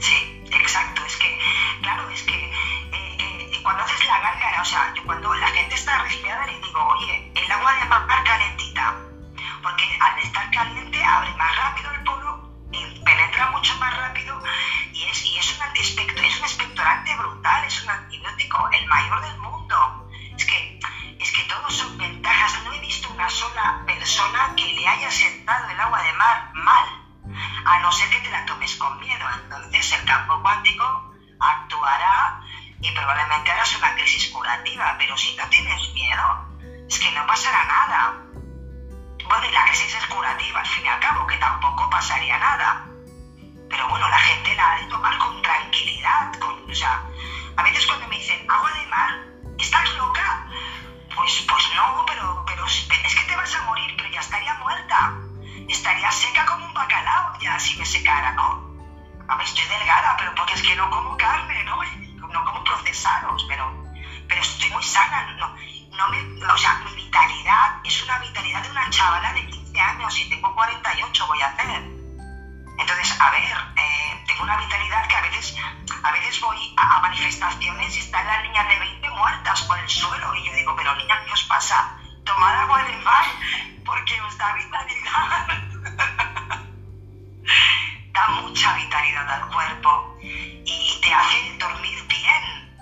[0.00, 1.04] Sí, exacto.
[1.04, 1.38] Es que,
[1.82, 5.74] claro, es que eh, eh, cuando haces la gárgara, o sea, yo cuando la gente
[5.74, 8.94] está resfriada le digo, oye, el agua de papar calentita,
[9.62, 12.40] porque al estar caliente abre más rápido el poro,
[12.72, 14.40] eh, penetra mucho más rápido
[14.92, 19.20] y es, y es un antiespecto, es un expectorante brutal, es un antibiótico, el mayor
[19.20, 20.08] del mundo.
[20.36, 20.78] Es que,
[21.18, 22.62] es que todos son ventajas.
[22.62, 27.07] No he visto una sola persona que le haya sentado el agua de mar mal
[28.22, 29.26] te la tomes con miedo.
[29.42, 30.84] Entonces el campo cuántico
[31.40, 32.38] actuará
[32.80, 36.46] y probablemente harás una crisis curativa, pero si no tienes miedo,
[36.88, 38.14] es que no pasará nada.
[39.28, 42.84] Bueno, y la crisis es curativa, al fin y al cabo, que tampoco pasaría nada.
[43.68, 47.02] Pero bueno, la gente la ha de tomar con tranquilidad, o sea,
[47.56, 49.10] a veces cuando me dicen agua de mar,
[49.58, 50.46] ¿estás loca?
[51.14, 55.12] Pues, pues no, pero, pero es que te vas a morir, pero ya estaría muerta.
[55.68, 57.17] Estaría seca como un bacalao
[60.58, 61.78] es que no como carne, ¿no?
[62.28, 63.72] No como procesados, pero,
[64.26, 65.36] pero estoy muy sana.
[65.38, 65.54] No,
[65.96, 70.18] no me, o sea, mi vitalidad es una vitalidad de una chavala de 15 años
[70.18, 71.82] y tengo 48, voy a hacer.
[72.76, 75.54] Entonces, a ver, eh, tengo una vitalidad que a veces
[76.02, 80.34] a veces voy a, manifestaciones y están las niñas de 20 muertas por el suelo
[80.34, 81.96] y yo digo, pero niña, ¿qué os pasa?
[82.24, 83.26] Tomad agua de mar
[83.84, 85.46] porque os da vitalidad.
[88.12, 90.07] da mucha vitalidad al cuerpo
[90.68, 92.76] y te hace dormir bien.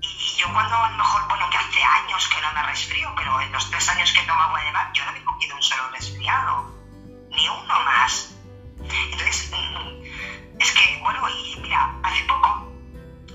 [0.00, 3.40] Y yo cuando a lo mejor, bueno, que hace años que no me resfrío, pero
[3.40, 5.62] en los tres años que tomo agua de mar, yo no me he cogido un
[5.62, 6.64] solo resfriado,
[7.30, 8.34] ni uno más.
[8.80, 9.50] Entonces,
[10.58, 12.66] es que, bueno, y mira, hace poco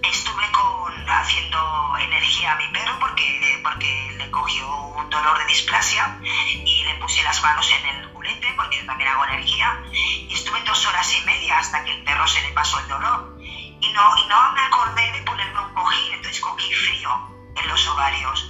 [0.03, 6.17] estuve con, haciendo energía a mi perro porque, porque le cogió un dolor de displasia
[6.21, 10.61] y le puse las manos en el culete porque yo también hago energía y estuve
[10.63, 13.34] dos horas y media hasta que el perro se le pasó el dolor
[13.85, 17.09] y no, y no me acordé de ponerme un cojín, entonces cogí frío
[17.55, 18.49] en los ovarios.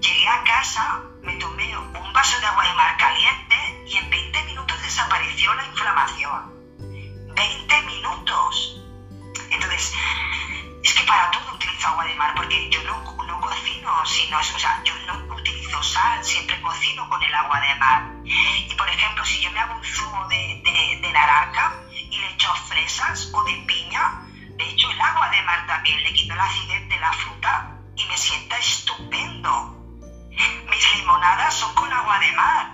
[0.00, 4.42] Llegué a casa, me tomé un vaso de agua de mar caliente y en 20
[4.44, 6.52] minutos desapareció la inflamación.
[7.34, 8.76] 20 minutos.
[9.50, 9.92] Entonces,
[10.84, 14.42] es que para todo utilizo agua de mar, porque yo no, no cocino, sino, o
[14.42, 18.04] sea, yo no utilizo sal, siempre cocino con el agua de mar.
[18.24, 22.30] Y por ejemplo, si yo me hago un zumo de, de, de naranja y le
[22.30, 24.29] echo fresas o de piña,
[24.60, 28.04] de hecho el agua de mar también le quito la acidez de la fruta y
[28.04, 29.74] me sienta estupendo.
[30.68, 32.66] Mis limonadas son con agua de mar.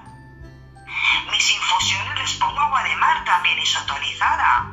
[1.31, 4.67] Mis infusiones les pongo agua de mar también isotonizada.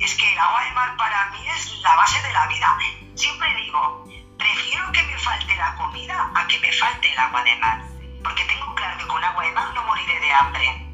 [0.00, 2.76] Es que el agua de mar para mí es la base de la vida.
[3.14, 4.04] Siempre digo,
[4.36, 7.78] prefiero que me falte la comida a que me falte el agua de mar.
[8.22, 10.86] Porque tengo claro que con agua de mar no moriré de hambre.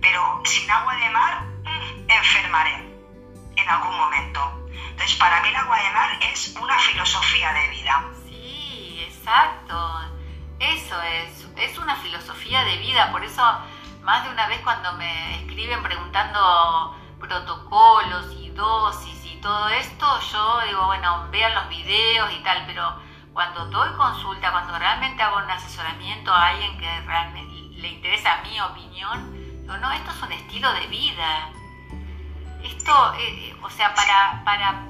[0.00, 2.76] Pero sin agua de mar, mmm, enfermaré
[3.56, 4.59] en algún momento.
[5.00, 8.04] Entonces, para mí el agua de mar es una filosofía de vida.
[8.28, 9.98] Sí, exacto.
[10.58, 13.10] Eso es, es una filosofía de vida.
[13.10, 13.42] Por eso
[14.02, 20.60] más de una vez cuando me escriben preguntando protocolos y dosis y todo esto, yo
[20.66, 22.94] digo, bueno, vean los videos y tal, pero
[23.32, 28.60] cuando doy consulta, cuando realmente hago un asesoramiento a alguien que realmente le interesa mi
[28.60, 29.32] opinión,
[29.62, 31.52] digo, no, esto es un estilo de vida.
[32.90, 34.82] Esto, eh, o sea, para, para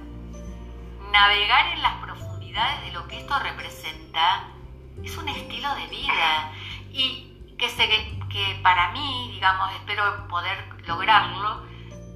[1.12, 4.44] navegar en las profundidades de lo que esto representa,
[5.04, 6.50] es un estilo de vida.
[6.92, 7.86] Y que se
[8.30, 11.66] que para mí, digamos, espero poder lograrlo,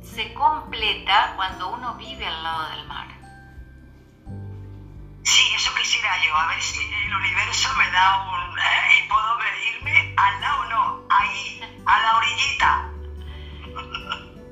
[0.02, 3.08] se completa cuando uno vive al lado del mar.
[5.22, 8.58] Sí, eso quisiera yo, a ver si el universo me da un...
[8.58, 9.04] ¿eh?
[9.04, 9.38] y puedo
[9.76, 12.90] irme al lado, no, ahí, a la orillita.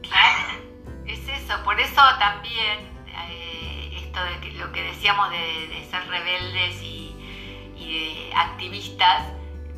[0.03, 0.52] Claro,
[1.53, 2.79] eso, por eso también
[3.29, 7.15] eh, esto de que, lo que decíamos de, de ser rebeldes y,
[7.77, 9.25] y de activistas,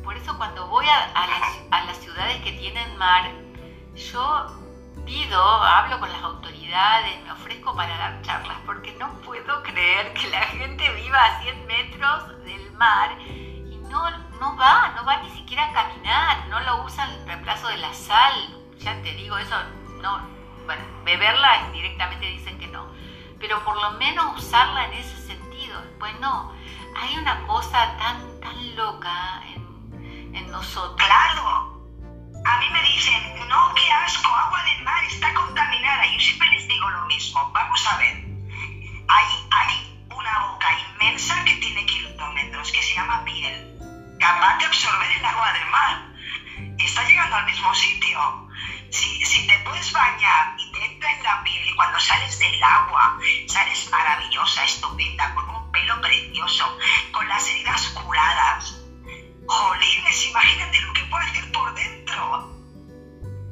[0.03, 3.31] por eso cuando voy a, a, las, a, las, ciudades que tienen mar,
[3.95, 4.47] yo
[5.05, 10.27] pido, hablo con las autoridades, me ofrezco para dar charlas, porque no puedo creer que
[10.29, 14.09] la gente viva a 100 metros del mar y no,
[14.39, 17.93] no va, no va ni siquiera a caminar, no lo usan el reemplazo de la
[17.93, 18.33] sal.
[18.79, 19.55] Ya te digo, eso
[20.01, 20.34] no,
[20.65, 22.87] bueno, beberla directamente dicen que no,
[23.39, 25.81] pero por lo menos usarla en ese sentido.
[25.99, 26.53] Pues no,
[26.95, 29.65] hay una cosa tan, tan loca en
[30.35, 30.95] en nosotros.
[31.07, 31.71] Claro.
[32.45, 36.05] A mí me dicen, no, qué asco, agua del mar está contaminada.
[36.05, 37.51] Yo siempre les digo lo mismo.
[37.53, 38.23] Vamos a ver.
[39.07, 43.79] Hay, hay una boca inmensa que tiene kilómetros, que se llama piel,
[44.19, 46.05] capaz de absorber el agua del mar.
[46.77, 48.44] Está llegando al mismo sitio.
[48.95, 53.17] Si, te puedes bañar y te entra en la piel y cuando sales del agua
[53.45, 56.77] sales maravillosa, estupenda, con un pelo precioso,
[57.11, 58.73] con las heridas curadas,
[59.47, 62.49] Jolines, imagínate lo que puede hacer por dentro.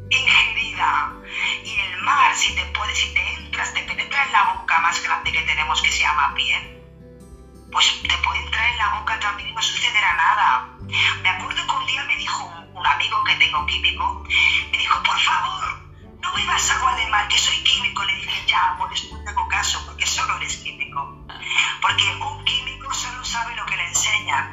[0.09, 1.11] Ingerida.
[1.61, 5.03] Y el mar, si te puede, si te entras, te penetra en la boca más
[5.03, 6.81] grande que tenemos que se llama piel,
[7.69, 8.39] pues te puede
[8.73, 10.67] en la boca también no sucederá nada.
[11.21, 12.43] Me acuerdo que un día me dijo
[12.73, 14.23] un, amigo que tengo químico,
[14.71, 15.79] me dijo, por favor,
[16.21, 18.03] no bebas agua de mar, que soy químico.
[18.03, 21.25] Le dije, ya, por eso no te hago caso, porque solo eres químico.
[21.81, 24.49] Porque un químico solo sabe lo que le enseña.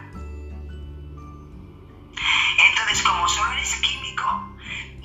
[2.58, 4.24] Entonces, como solo eres químico,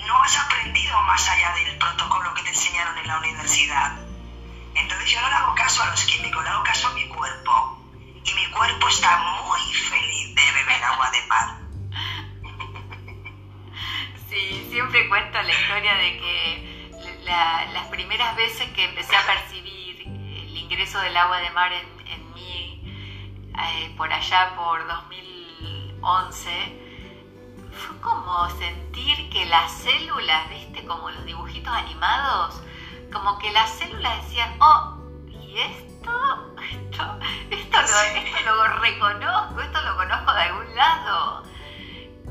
[0.05, 3.93] no has aprendido más allá del protocolo que te enseñaron en la universidad.
[4.75, 7.74] Entonces yo no le hago caso a los químicos, le hago caso a mi cuerpo.
[8.25, 11.65] Y mi cuerpo está muy feliz de beber agua de mar.
[14.29, 16.75] Sí, siempre cuento la historia de que
[17.25, 22.81] las primeras veces que empecé a percibir el ingreso del agua de mar en, mí,
[23.57, 26.49] eh, por allá por 2011,
[27.71, 32.61] fue como sentir que las células, viste, como los dibujitos animados,
[33.11, 34.97] como que las células decían, oh,
[35.29, 35.59] ¿y
[36.05, 37.19] esto?
[37.49, 37.77] Esto, esto,
[38.45, 41.43] lo, lo reconozco, esto lo conozco de algún lado.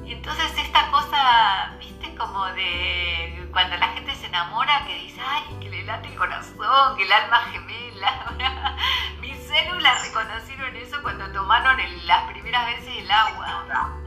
[0.05, 5.57] Y entonces esta cosa, viste, como de cuando la gente se enamora, que dice, ay,
[5.61, 8.33] que le late el corazón, que el alma gemela.
[9.20, 13.64] Mis células reconocieron eso cuando tomaron las primeras veces el agua.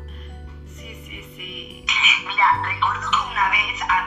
[1.37, 4.05] Mira, recuerdo que una vez a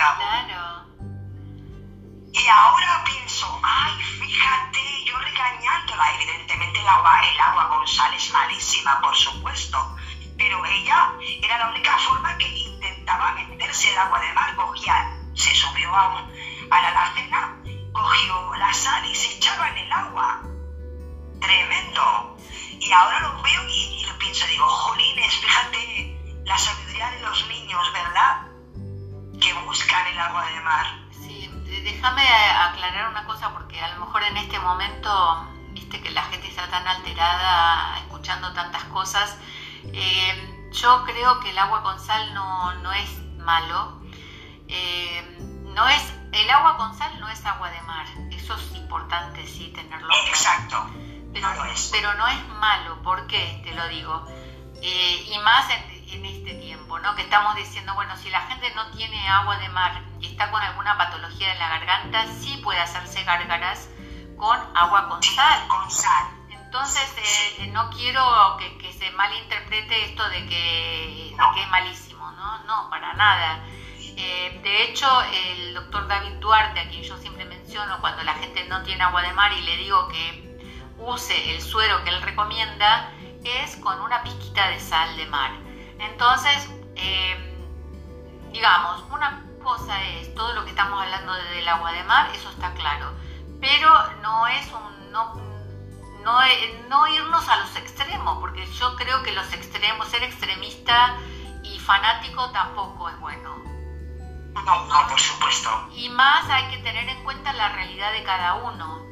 [0.00, 0.86] Claro.
[2.32, 6.80] Y ahora pienso, ay, fíjate, yo regañándola, evidentemente
[7.68, 9.96] con sal es malísima, por supuesto,
[10.38, 15.54] pero ella era la única forma que intentaba meterse el agua de mar, cogía, se
[15.54, 16.26] subió a,
[16.70, 17.56] a la alacena,
[17.92, 20.40] cogió la sal y se echaba en el agua.
[21.40, 22.36] Tremendo.
[22.80, 27.46] Y ahora lo veo y, y lo pienso, digo, jolines, fíjate la sabiduría de los
[27.48, 28.49] niños, ¿verdad?
[29.40, 31.10] Que buscan el agua de mar
[31.82, 36.48] déjame aclarar una cosa porque a lo mejor en este momento, viste que la gente
[36.48, 39.36] está tan alterada escuchando tantas cosas.
[39.84, 44.00] Eh, yo creo que el agua con sal no, es malo.
[44.68, 45.38] Eh,
[45.74, 48.06] no es, el agua con sal no es agua de mar.
[48.30, 50.08] Eso es importante, sí, tenerlo.
[50.28, 50.88] Exacto.
[51.32, 51.88] Pero no, es.
[51.92, 53.02] pero no es malo.
[53.02, 53.60] ¿Por qué?
[53.64, 54.26] Te lo digo.
[54.82, 56.54] Eh, y más en, en este
[56.98, 57.14] ¿no?
[57.14, 60.62] Que estamos diciendo, bueno, si la gente no tiene agua de mar y está con
[60.62, 63.88] alguna patología en la garganta, sí puede hacerse gárgaras
[64.36, 65.68] con agua con sal.
[65.68, 66.26] Con sal.
[66.50, 67.02] Entonces,
[67.58, 68.22] eh, no quiero
[68.58, 72.64] que, se malinterprete esto de que, es malísimo, ¿no?
[72.64, 73.64] No, para nada.
[73.98, 78.64] Eh, de hecho, el doctor David Duarte, a quien yo siempre menciono cuando la gente
[78.68, 80.60] no tiene agua de mar y le digo que
[80.98, 83.10] use el suero que él recomienda,
[83.44, 85.50] es con una pizquita de sal de mar.
[85.98, 86.68] Entonces,
[87.00, 92.50] eh, digamos, una cosa es todo lo que estamos hablando del agua de mar, eso
[92.50, 93.12] está claro,
[93.60, 93.90] pero
[94.22, 95.34] no es un, no,
[96.88, 101.16] no, irnos a los extremos, porque yo creo que los extremos, ser extremista
[101.62, 103.56] y fanático tampoco es bueno.
[104.54, 105.70] No, no, por supuesto.
[105.94, 109.09] Y más hay que tener en cuenta la realidad de cada uno.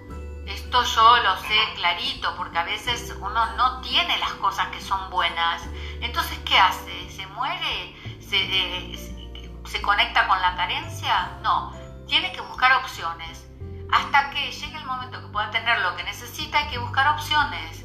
[0.49, 5.11] Esto yo lo sé clarito, porque a veces uno no tiene las cosas que son
[5.11, 5.62] buenas.
[6.01, 7.11] Entonces, ¿qué hace?
[7.11, 7.94] ¿Se muere?
[8.20, 11.38] ¿Se, eh, ¿Se conecta con la carencia?
[11.42, 11.72] No,
[12.07, 13.46] tiene que buscar opciones.
[13.92, 17.84] Hasta que llegue el momento que pueda tener lo que necesita, hay que buscar opciones.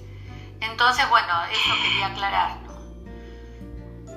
[0.61, 2.59] Entonces, bueno, eso quería aclarar.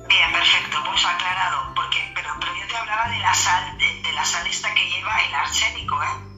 [0.08, 1.74] Bien, perfecto, pues aclarado.
[1.74, 4.88] Porque, pero, pero yo te hablaba de la sal, de, de la sal esta que
[4.88, 6.35] lleva el arsénico, ¿eh?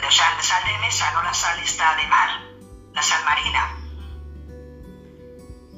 [0.00, 0.10] La
[0.42, 2.28] sal de mesa, no la sal esta de mar,
[2.92, 3.76] la sal marina.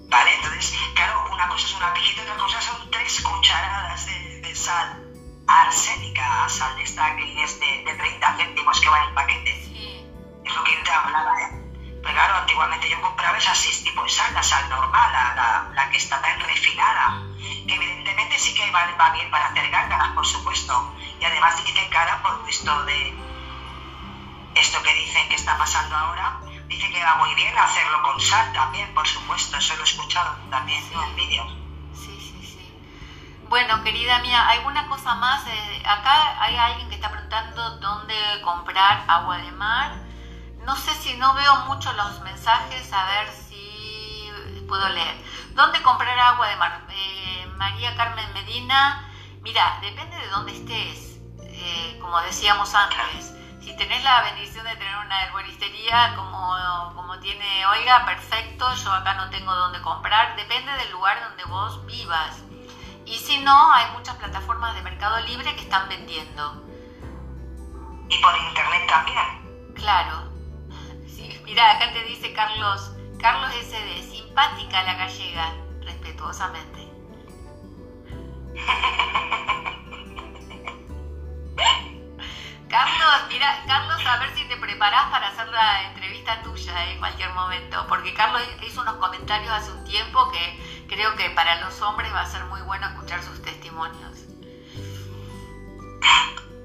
[0.09, 0.35] ¿Vale?
[0.35, 5.01] Entonces, claro, una cosa es una pijita, otra cosa son tres cucharadas de, sal
[5.47, 9.51] arsénica, sal de esta que es de, 30 céntimos que va en el paquete.
[10.45, 11.49] Es lo que yo te hablaba, ¿eh?
[12.03, 15.91] Pero claro, antiguamente yo compraba esas seis tipos de sal, la sal normal, la, la,
[15.91, 17.23] que está tan refinada,
[17.67, 20.95] que evidentemente sí que va, va bien para hacer gárgaras, por supuesto.
[21.19, 23.24] Y además dice cara por visto de,
[24.55, 28.53] esto que dicen que está pasando ahora, dice que va muy bien hacerlo con sal
[28.53, 31.53] también, por supuesto, eso lo he escuchado también en vídeos.
[31.95, 32.79] Sí, sí, sí.
[33.49, 35.47] Bueno, querida mía, ¿alguna cosa más?
[35.47, 39.93] Eh, acá hay alguien que está preguntando dónde comprar agua de mar.
[40.65, 44.31] No sé si no veo mucho los mensajes, a ver si
[44.69, 45.23] puedo leer.
[45.51, 46.87] ¿Dónde comprar agua de mar?
[46.91, 49.11] Eh, María Carmen Medina,
[49.43, 53.34] mira, depende de dónde estés, eh, como decíamos antes
[53.65, 59.15] si tenés la bendición de tener una herboristería como, como tiene Olga, perfecto, yo acá
[59.15, 62.43] no tengo dónde comprar, depende del lugar donde vos vivas.
[63.07, 66.63] Y si no, hay muchas plataformas de Mercado Libre que están vendiendo.
[68.11, 69.75] Y por internet también.
[69.77, 70.31] Claro.
[71.07, 76.87] Sí, mira, acá te dice Carlos, Carlos SD, simpática la gallega, respetuosamente.
[82.75, 87.31] Carlos, mira, Carlos, a ver si te preparás para hacer la entrevista tuya en cualquier
[87.31, 92.13] momento, porque Carlos hizo unos comentarios hace un tiempo que creo que para los hombres
[92.13, 94.19] va a ser muy bueno escuchar sus testimonios.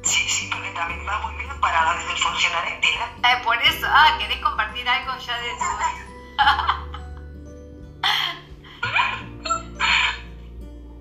[0.01, 2.89] Sí, sí, porque también va muy bien para la disfunción eréctil.
[3.23, 5.65] Eh, por eso, ah, ¿querés compartir algo ya de tu...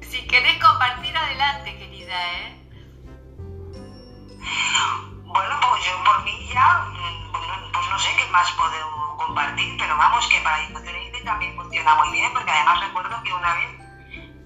[0.10, 2.57] si querés compartir, adelante, querida, ¿eh?
[5.24, 9.96] Bueno, pues yo por mí ya, mm, pues no sé qué más puedo compartir, pero
[9.96, 13.68] vamos, que para eréctil también funciona muy bien, porque además recuerdo que una vez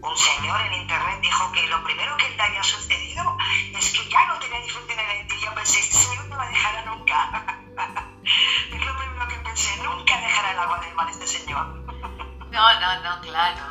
[0.03, 3.37] un señor en internet dijo que lo primero que le había sucedido
[3.79, 5.39] es que ya no tenía disfunción eréctil.
[5.41, 7.57] Yo pensé, este señor no la dejará nunca.
[8.73, 11.67] es lo primero que pensé, nunca dejará el agua del mar este señor.
[12.51, 13.65] no, no, no, claro.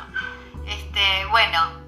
[0.66, 1.82] Este, bueno,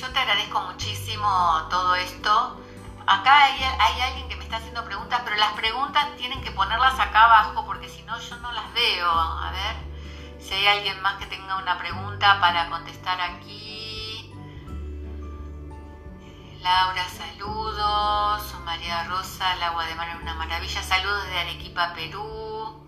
[0.00, 2.60] yo te agradezco muchísimo todo esto.
[3.06, 7.24] Acá hay, alguien que me está haciendo preguntas, pero las preguntas tienen que ponerlas acá
[7.24, 9.10] abajo porque si no yo no las veo.
[9.10, 9.76] A ver
[10.40, 14.32] si hay alguien más que tenga una pregunta para contestar aquí.
[16.62, 18.54] Laura, saludos.
[18.64, 20.82] María Rosa, el agua de mar es una maravilla.
[20.82, 22.86] Saludos de Arequipa, Perú.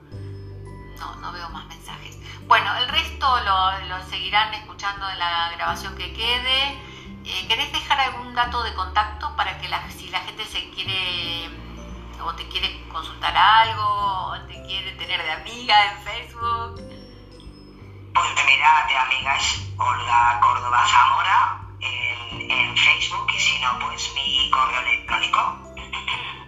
[0.99, 2.19] No, no veo más mensajes.
[2.47, 6.92] Bueno, el resto lo, seguirán escuchando en la grabación que quede.
[7.25, 11.51] Eh, ¿Querés dejar algún dato de contacto para que la, si la gente se quiere
[12.25, 16.83] o te quiere consultar algo o te quiere tener de amiga en Facebook?
[18.15, 24.51] Pues mira, de amiga es Olga Córdoba Zamora en, Facebook y si no, pues mi
[24.51, 25.39] correo electrónico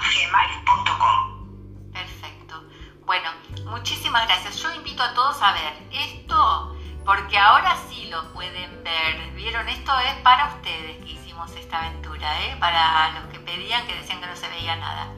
[0.00, 2.64] gmail.com Perfecto.
[3.04, 3.30] Bueno,
[3.66, 4.56] muchísimas gracias.
[4.62, 9.30] Yo invito a todos a ver esto porque ahora sí lo pueden ver.
[9.34, 9.68] ¿Vieron?
[9.68, 12.56] Esto es para ustedes que hicimos esta aventura, ¿eh?
[12.60, 15.08] para los que pedían que decían que no se veía nada.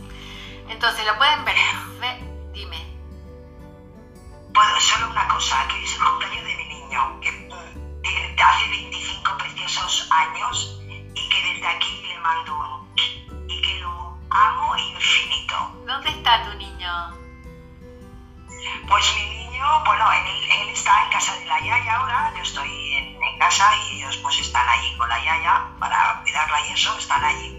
[0.68, 1.56] Entonces lo pueden ver.
[2.52, 2.86] Dime.
[4.54, 9.38] Puedo solo una cosa, que es el cumpleaños de mi niño, que mm, hace 25
[9.38, 10.80] preciosos años
[11.14, 12.88] y que desde aquí le mando uno.
[13.48, 15.54] Y que lo amo infinito.
[15.86, 17.21] ¿Dónde está tu niño?
[18.88, 23.22] Pues mi niño, bueno, él, está en casa de la Yaya ahora, yo estoy en,
[23.22, 27.24] en, casa y ellos pues están allí con la Yaya para cuidarla y eso, están
[27.24, 27.58] allí.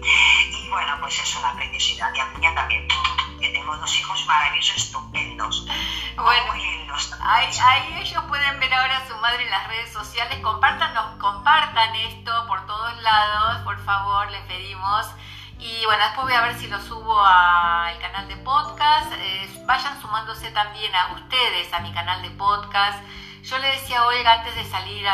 [0.50, 2.12] Y bueno, pues es una preciosidad.
[2.14, 2.88] Y a mí también
[3.40, 5.66] que tengo dos hijos maravillosos, estupendos.
[6.16, 7.14] Bueno, muy lindos.
[7.20, 10.38] Ahí, ahí, ellos pueden ver ahora a su madre en las redes sociales.
[10.40, 15.06] Compártanos, compartan esto por todos lados, por favor, les pedimos.
[15.58, 19.12] Y bueno, después voy a ver si lo subo al canal de podcast.
[19.66, 23.02] Vayan sumándose también a ustedes a mi canal de podcast.
[23.42, 25.06] Yo le decía a Olga antes de salir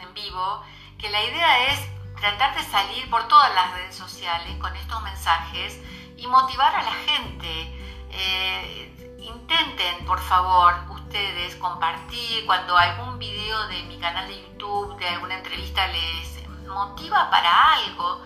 [0.00, 0.62] en vivo
[0.98, 1.80] que la idea es
[2.20, 5.80] tratar de salir por todas las redes sociales con estos mensajes
[6.16, 7.78] y motivar a la gente.
[8.10, 15.08] Eh, intenten, por favor, ustedes compartir cuando algún video de mi canal de YouTube, de
[15.08, 18.22] alguna entrevista les motiva para algo,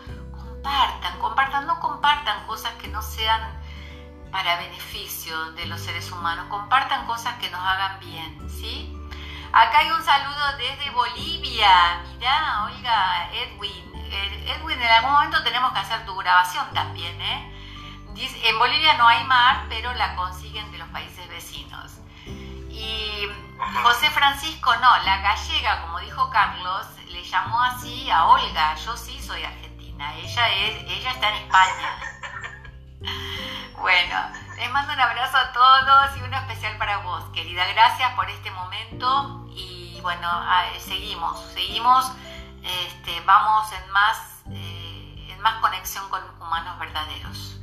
[0.65, 3.41] compartan, compartan, no compartan cosas que no sean
[4.33, 8.91] para beneficio de los seres humanos, compartan cosas que nos hagan bien, ¿sí?
[9.53, 15.71] Acá hay un saludo desde Bolivia, mirá, oiga, Edwin, eh, Edwin, en algún momento tenemos
[15.73, 17.51] que hacer tu grabación también, ¿eh?
[18.17, 21.99] en Bolivia no hay mar, pero la consiguen de los países vecinos.
[22.27, 23.29] Y
[23.83, 28.77] José Francisco no, la gallega, como dijo Carlos, le llamó así a Olga.
[28.77, 29.43] Yo sí soy
[29.99, 31.99] argentina, ella, es, ella está en España.
[33.77, 34.17] Bueno,
[34.57, 37.67] les mando un abrazo a todos y uno especial para vos, querida.
[37.67, 40.27] Gracias por este momento y bueno,
[40.79, 42.11] seguimos, seguimos,
[42.63, 47.59] este, vamos en más, eh, en más conexión con humanos verdaderos.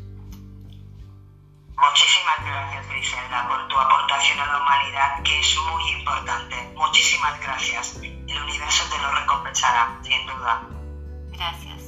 [1.75, 6.71] Muchísimas gracias, Griselda, por tu aportación a la humanidad, que es muy importante.
[6.75, 7.95] Muchísimas gracias.
[7.95, 10.61] El universo te lo recompensará, sin duda.
[11.31, 11.80] Gracias.